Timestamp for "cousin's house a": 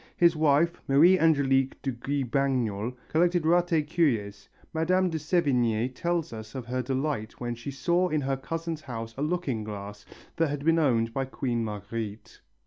8.35-9.21